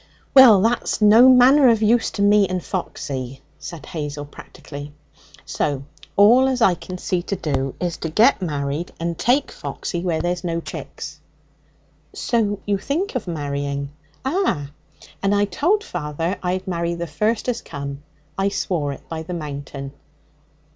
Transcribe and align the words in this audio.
'Well, 0.33 0.59
that's 0.63 0.99
no 0.99 1.29
manner 1.29 1.69
of 1.69 1.83
use 1.83 2.09
to 2.09 2.23
me 2.23 2.47
and 2.47 2.63
Foxy,' 2.63 3.43
said 3.59 3.85
Hazel 3.85 4.25
practically. 4.25 4.93
'So 5.45 5.83
all 6.15 6.47
as 6.47 6.59
I 6.59 6.73
can 6.73 6.97
see 6.97 7.21
to 7.21 7.35
do 7.35 7.75
is 7.79 7.97
to 7.97 8.09
get 8.09 8.41
married 8.41 8.93
and 8.99 9.15
take 9.15 9.51
Foxy 9.51 10.01
where 10.01 10.19
there's 10.19 10.43
no 10.43 10.59
chicks.' 10.59 11.19
'So 12.15 12.59
you 12.65 12.79
think 12.79 13.13
of 13.13 13.27
marrying?' 13.27 13.91
'Ah! 14.25 14.71
And 15.21 15.35
I 15.35 15.45
told 15.45 15.83
father 15.83 16.39
I'd 16.41 16.67
marry 16.67 16.95
the 16.95 17.05
first 17.05 17.47
as 17.47 17.61
come. 17.61 18.01
I 18.39 18.49
swore 18.49 18.93
it 18.93 19.07
by 19.07 19.21
the 19.21 19.35
Mountain.' 19.35 19.91